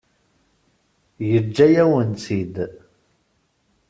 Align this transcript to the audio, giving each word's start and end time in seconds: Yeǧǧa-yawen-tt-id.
Yeǧǧa-yawen-tt-id. 1.29 2.55